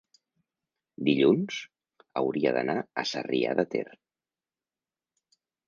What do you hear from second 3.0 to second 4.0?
Sarrià de Ter.